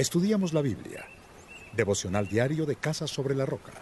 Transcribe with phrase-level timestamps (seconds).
[0.00, 1.04] Estudiamos la Biblia.
[1.74, 3.74] Devocional diario de Casa sobre la Roca.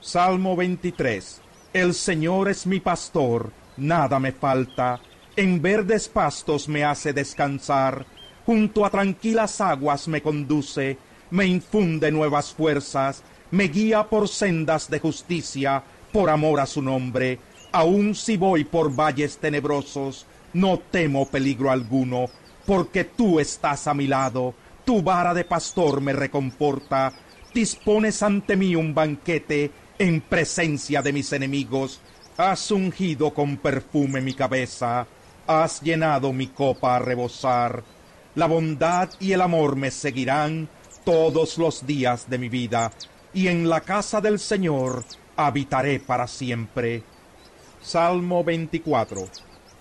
[0.00, 1.40] Salmo 23.
[1.72, 5.00] El Señor es mi pastor, nada me falta.
[5.34, 8.06] En verdes pastos me hace descansar.
[8.46, 10.96] Junto a tranquilas aguas me conduce,
[11.32, 15.82] me infunde nuevas fuerzas, me guía por sendas de justicia,
[16.12, 17.40] por amor a su nombre.
[17.72, 22.26] Aun si voy por valles tenebrosos, no temo peligro alguno,
[22.64, 24.54] porque tú estás a mi lado
[24.88, 27.12] tu vara de pastor me reconforta,
[27.52, 32.00] dispones ante mí un banquete en presencia de mis enemigos,
[32.38, 35.06] has ungido con perfume mi cabeza,
[35.46, 37.84] has llenado mi copa a rebosar.
[38.34, 40.70] La bondad y el amor me seguirán
[41.04, 42.90] todos los días de mi vida,
[43.34, 45.04] y en la casa del Señor
[45.36, 47.02] habitaré para siempre.
[47.82, 49.28] Salmo 24.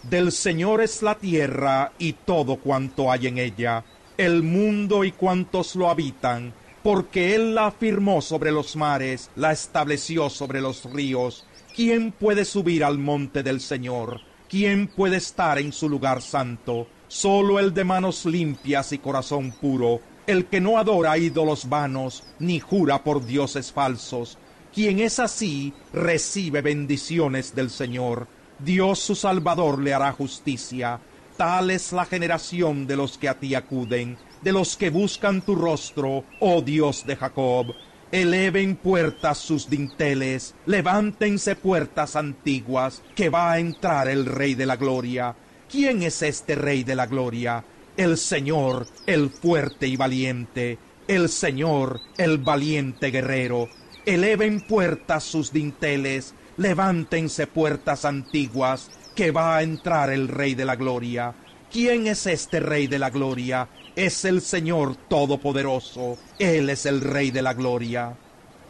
[0.03, 3.85] Del Señor es la tierra y todo cuanto hay en ella
[4.17, 10.29] el mundo y cuantos lo habitan, porque Él la afirmó sobre los mares, la estableció
[10.29, 11.45] sobre los ríos.
[11.75, 14.21] ¿Quién puede subir al monte del Señor?
[14.49, 16.87] ¿Quién puede estar en su lugar santo?
[17.07, 22.59] Solo el de manos limpias y corazón puro, el que no adora ídolos vanos, ni
[22.59, 24.37] jura por dioses falsos.
[24.73, 28.27] Quien es así, recibe bendiciones del Señor.
[28.59, 30.99] Dios su Salvador le hará justicia
[31.37, 35.53] Tal es la generación de los que a ti acuden, de los que buscan tu
[35.53, 37.75] rostro, oh Dios de Jacob.
[38.11, 44.77] Eleven puertas sus dinteles, levántense puertas antiguas, que va a entrar el Rey de la
[44.77, 45.35] Gloria.
[45.69, 47.63] ¿Quién es este Rey de la Gloria?
[47.97, 53.69] El Señor, el fuerte y valiente, el Señor, el valiente guerrero.
[54.07, 60.75] Eleven puertas sus dinteles, levántense puertas antiguas, que va a entrar el Rey de la
[60.75, 61.33] Gloria.
[61.71, 63.67] ¿Quién es este Rey de la Gloria?
[63.95, 66.19] Es el Señor Todopoderoso.
[66.37, 68.15] Él es el Rey de la Gloria.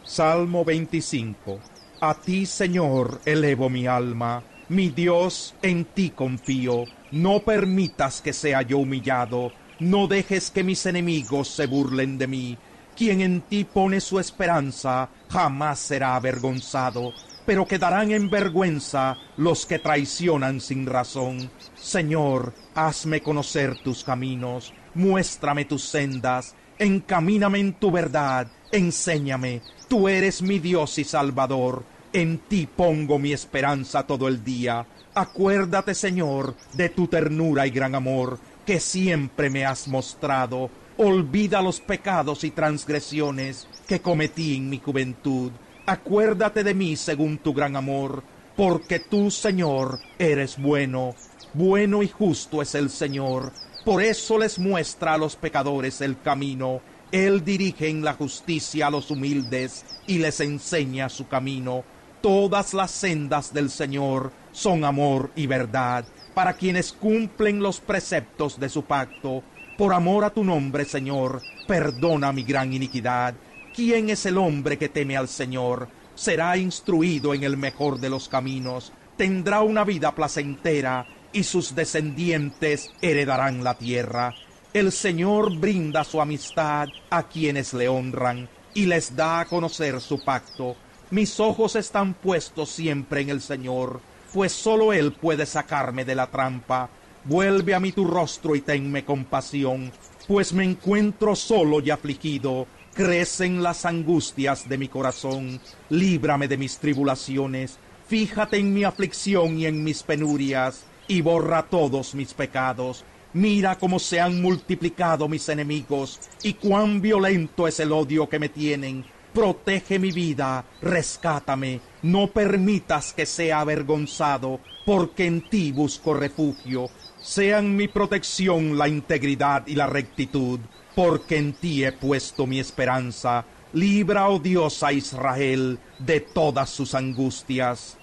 [0.06, 1.58] Salmo 25.
[2.00, 4.42] A ti, Señor, elevo mi alma.
[4.70, 6.86] Mi Dios, en ti confío.
[7.12, 9.52] No permitas que sea yo humillado.
[9.80, 12.56] No dejes que mis enemigos se burlen de mí.
[12.96, 17.12] Quien en ti pone su esperanza jamás será avergonzado
[17.48, 21.50] pero quedarán en vergüenza los que traicionan sin razón.
[21.80, 30.42] Señor, hazme conocer tus caminos, muéstrame tus sendas, encamíname en tu verdad, enséñame, tú eres
[30.42, 34.86] mi Dios y Salvador, en ti pongo mi esperanza todo el día.
[35.14, 40.68] Acuérdate, Señor, de tu ternura y gran amor, que siempre me has mostrado.
[40.98, 45.50] Olvida los pecados y transgresiones que cometí en mi juventud
[45.88, 48.22] acuérdate de mí según tu gran amor,
[48.56, 51.14] porque tú, Señor, eres bueno,
[51.54, 53.52] bueno y justo es el Señor.
[53.86, 56.82] Por eso les muestra a los pecadores el camino.
[57.10, 61.84] Él dirige en la justicia a los humildes y les enseña su camino.
[62.20, 68.68] Todas las sendas del Señor son amor y verdad para quienes cumplen los preceptos de
[68.68, 69.42] su pacto.
[69.78, 73.34] Por amor a tu nombre, Señor, perdona mi gran iniquidad
[73.78, 75.88] ¿Quién es el hombre que teme al Señor?
[76.16, 82.90] Será instruido en el mejor de los caminos, tendrá una vida placentera y sus descendientes
[83.00, 84.34] heredarán la tierra.
[84.74, 90.24] El Señor brinda su amistad a quienes le honran y les da a conocer su
[90.24, 90.74] pacto.
[91.12, 94.00] Mis ojos están puestos siempre en el Señor,
[94.34, 96.90] pues sólo Él puede sacarme de la trampa.
[97.22, 99.92] Vuelve a mí tu rostro y tenme compasión,
[100.26, 102.66] pues me encuentro solo y afligido
[102.98, 107.78] Crecen las angustias de mi corazón, líbrame de mis tribulaciones,
[108.08, 113.04] fíjate en mi aflicción y en mis penurias, y borra todos mis pecados.
[113.34, 118.48] Mira cómo se han multiplicado mis enemigos, y cuán violento es el odio que me
[118.48, 119.04] tienen.
[119.32, 126.90] Protege mi vida, rescátame, no permitas que sea avergonzado, porque en ti busco refugio.
[127.20, 130.58] Sean mi protección la integridad y la rectitud
[130.98, 133.44] porque en ti he puesto mi esperanza.
[133.72, 137.96] Libra, oh Dios, a Israel de todas sus angustias.